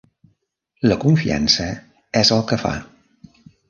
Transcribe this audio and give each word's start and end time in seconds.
La 0.93 0.97
confiança 1.05 1.69
és 2.25 2.35
el 2.41 2.45
que 2.53 2.63
fa. 2.67 2.77